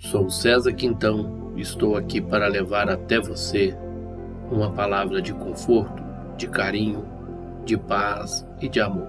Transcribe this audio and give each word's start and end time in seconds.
Sou 0.00 0.30
César 0.30 0.72
Quintão 0.72 1.52
e 1.54 1.60
estou 1.60 1.94
aqui 1.94 2.22
para 2.22 2.48
levar 2.48 2.88
até 2.88 3.20
você 3.20 3.76
uma 4.50 4.70
palavra 4.70 5.20
de 5.20 5.34
conforto, 5.34 6.02
de 6.38 6.48
carinho, 6.48 7.04
de 7.66 7.76
paz 7.76 8.46
e 8.62 8.68
de 8.68 8.80
amor. 8.80 9.06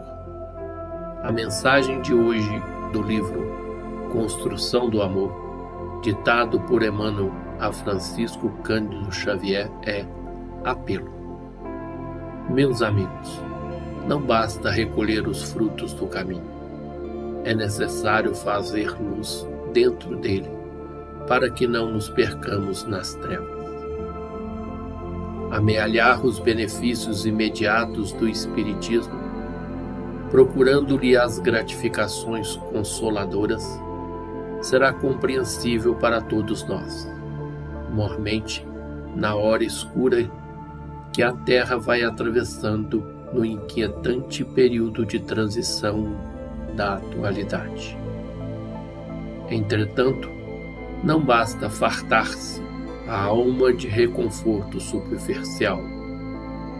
A 1.23 1.31
mensagem 1.31 2.01
de 2.01 2.13
hoje 2.13 2.61
do 2.91 3.01
livro 3.01 3.41
Construção 4.11 4.89
do 4.89 5.01
Amor, 5.01 5.31
ditado 6.03 6.59
por 6.59 6.83
Emmanuel 6.83 7.31
a 7.57 7.71
Francisco 7.71 8.49
Cândido 8.61 9.09
Xavier, 9.13 9.71
é 9.85 10.05
apelo. 10.65 11.09
Meus 12.49 12.81
amigos, 12.81 13.41
não 14.05 14.21
basta 14.21 14.69
recolher 14.69 15.25
os 15.25 15.53
frutos 15.53 15.93
do 15.93 16.05
caminho. 16.05 16.51
É 17.45 17.55
necessário 17.55 18.35
fazer 18.35 18.91
luz 19.01 19.47
dentro 19.71 20.17
dele 20.17 20.60
para 21.27 21.49
que 21.49 21.67
não 21.67 21.91
nos 21.91 22.09
percamos 22.09 22.83
nas 22.85 23.15
trevas. 23.15 23.61
Amealhar 25.51 26.25
os 26.25 26.39
benefícios 26.39 27.25
imediatos 27.25 28.13
do 28.13 28.27
Espiritismo, 28.27 29.19
procurando-lhe 30.29 31.17
as 31.17 31.39
gratificações 31.39 32.55
consoladoras, 32.71 33.63
será 34.61 34.93
compreensível 34.93 35.95
para 35.95 36.21
todos 36.21 36.63
nós, 36.67 37.09
mormente 37.91 38.65
na 39.15 39.35
hora 39.35 39.63
escura 39.63 40.29
que 41.11 41.21
a 41.21 41.33
Terra 41.33 41.77
vai 41.77 42.03
atravessando 42.03 43.03
no 43.33 43.43
inquietante 43.43 44.45
período 44.45 45.05
de 45.05 45.19
transição 45.19 46.15
da 46.75 46.95
atualidade. 46.95 47.97
Entretanto, 49.49 50.29
não 51.03 51.19
basta 51.19 51.69
fartar-se 51.69 52.61
a 53.07 53.23
alma 53.23 53.73
de 53.73 53.87
reconforto 53.87 54.79
superficial, 54.79 55.81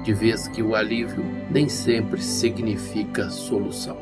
de 0.04 0.14
vez 0.14 0.48
que 0.48 0.62
o 0.62 0.76
alívio 0.76 1.24
nem 1.50 1.68
sempre 1.68 2.22
significa 2.22 3.30
solução. 3.30 3.98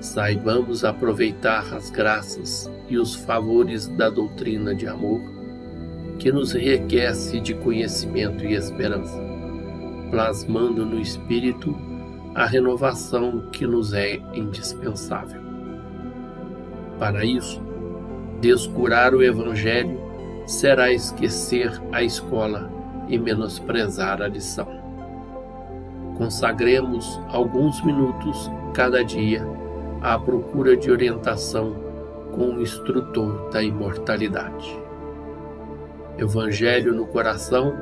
Saibamos 0.00 0.84
aproveitar 0.84 1.72
as 1.74 1.90
graças 1.90 2.70
e 2.88 2.98
os 2.98 3.14
favores 3.14 3.86
da 3.86 4.10
doutrina 4.10 4.74
de 4.74 4.88
amor, 4.88 5.20
que 6.18 6.32
nos 6.32 6.54
enriquece 6.54 7.40
de 7.40 7.54
conhecimento 7.54 8.44
e 8.44 8.54
esperança, 8.54 9.20
plasmando 10.10 10.84
no 10.84 11.00
espírito 11.00 11.76
a 12.34 12.46
renovação 12.46 13.48
que 13.52 13.66
nos 13.66 13.92
é 13.92 14.20
indispensável. 14.34 15.40
Para 16.98 17.24
isso, 17.24 17.60
Descurar 18.42 19.14
o 19.14 19.22
Evangelho 19.22 20.00
será 20.48 20.90
esquecer 20.90 21.80
a 21.92 22.02
escola 22.02 22.68
e 23.06 23.16
menosprezar 23.16 24.20
a 24.20 24.26
lição. 24.26 24.66
Consagremos 26.18 27.20
alguns 27.28 27.80
minutos 27.84 28.50
cada 28.74 29.04
dia 29.04 29.46
à 30.00 30.18
procura 30.18 30.76
de 30.76 30.90
orientação 30.90 31.76
com 32.32 32.56
o 32.56 32.60
instrutor 32.60 33.48
da 33.50 33.62
imortalidade. 33.62 34.76
Evangelho 36.18 36.92
no 36.92 37.06
coração 37.06 37.72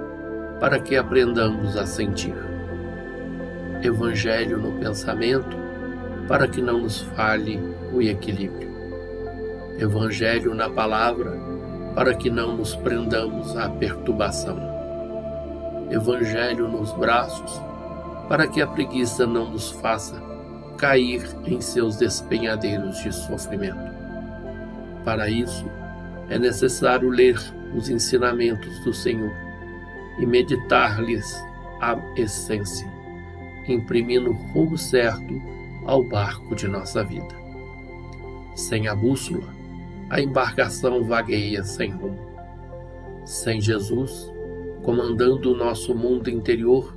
para 0.61 0.79
que 0.79 0.95
aprendamos 0.95 1.75
a 1.75 1.87
sentir. 1.87 2.37
Evangelho 3.83 4.59
no 4.59 4.73
pensamento 4.73 5.57
para 6.29 6.47
que 6.47 6.61
não 6.61 6.81
nos 6.81 7.01
fale 7.01 7.59
o 7.95 8.03
equilíbrio. 8.03 8.70
Evangelho 9.81 10.55
na 10.55 10.69
palavra, 10.69 11.41
para 11.95 12.13
que 12.15 12.29
não 12.29 12.55
nos 12.55 12.77
prendamos 12.77 13.57
à 13.57 13.67
perturbação. 13.67 14.59
Evangelho 15.91 16.69
nos 16.69 16.93
braços, 16.93 17.59
para 18.29 18.47
que 18.47 18.61
a 18.61 18.67
preguiça 18.67 19.27
não 19.27 19.51
nos 19.51 19.71
faça 19.71 20.21
cair 20.77 21.27
em 21.47 21.63
seus 21.63 21.97
despenhadeiros 21.97 22.99
de 22.99 23.11
sofrimento. 23.11 23.91
Para 25.03 25.31
isso, 25.31 25.65
é 26.29 26.39
necessário 26.39 27.09
ler 27.09 27.41
os 27.75 27.89
ensinamentos 27.89 28.85
do 28.85 28.93
Senhor 28.93 29.33
e 30.19 30.27
meditar-lhes 30.27 31.43
a 31.81 31.97
essência, 32.17 32.87
imprimindo 33.67 34.31
rumo 34.53 34.77
certo 34.77 35.41
ao 35.87 36.05
barco 36.05 36.55
de 36.55 36.69
nossa 36.69 37.03
vida. 37.03 37.35
Sem 38.55 38.87
a 38.87 38.95
bússola, 38.95 39.60
a 40.11 40.21
embarcação 40.21 41.05
vagueia 41.05 41.63
sem 41.63 41.93
rumo. 41.93 42.19
Sem 43.25 43.61
Jesus, 43.61 44.29
comandando 44.83 45.53
o 45.53 45.57
nosso 45.57 45.95
mundo 45.95 46.29
interior, 46.29 46.97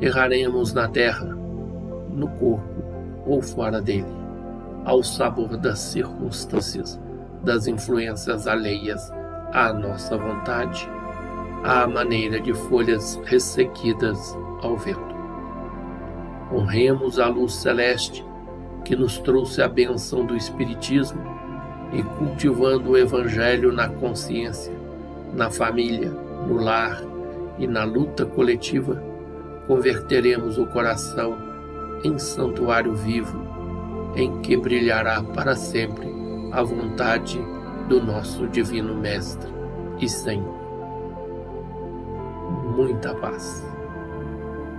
erraremos 0.00 0.72
na 0.72 0.88
terra, 0.88 1.26
no 1.26 2.28
corpo 2.38 2.82
ou 3.26 3.42
fora 3.42 3.82
dele, 3.82 4.06
ao 4.86 5.02
sabor 5.02 5.58
das 5.58 5.78
circunstâncias, 5.78 6.98
das 7.44 7.66
influências 7.66 8.46
alheias 8.46 9.12
à 9.52 9.70
nossa 9.74 10.16
vontade, 10.16 10.88
à 11.62 11.86
maneira 11.86 12.40
de 12.40 12.54
folhas 12.54 13.20
ressequidas 13.24 14.34
ao 14.62 14.74
vento. 14.78 15.14
Honremos 16.50 17.18
a 17.18 17.28
luz 17.28 17.52
celeste 17.52 18.24
que 18.86 18.96
nos 18.96 19.18
trouxe 19.18 19.60
a 19.60 19.68
benção 19.68 20.24
do 20.24 20.34
Espiritismo 20.34 21.36
e 21.92 22.02
cultivando 22.02 22.90
o 22.90 22.96
Evangelho 22.96 23.72
na 23.72 23.88
consciência, 23.88 24.72
na 25.34 25.50
família, 25.50 26.10
no 26.46 26.56
lar 26.56 27.02
e 27.58 27.66
na 27.66 27.84
luta 27.84 28.24
coletiva, 28.26 29.02
converteremos 29.66 30.58
o 30.58 30.66
coração 30.66 31.36
em 32.04 32.18
santuário 32.18 32.94
vivo, 32.94 33.38
em 34.14 34.40
que 34.40 34.56
brilhará 34.56 35.22
para 35.22 35.54
sempre 35.54 36.06
a 36.52 36.62
vontade 36.62 37.38
do 37.88 38.02
nosso 38.02 38.46
Divino 38.48 38.94
Mestre 38.94 39.50
e 39.98 40.08
Senhor. 40.08 40.54
Muita 42.76 43.14
paz. 43.14 43.64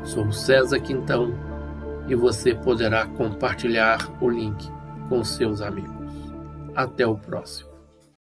Sou 0.03 0.31
César 0.31 0.79
Quintão 0.79 1.33
e 2.07 2.15
você 2.15 2.53
poderá 2.55 3.05
compartilhar 3.05 3.97
o 4.21 4.29
link 4.29 4.71
com 5.09 5.23
seus 5.23 5.61
amigos. 5.61 5.96
Até 6.77 7.07
o 7.07 7.17
próximo. 7.17 7.66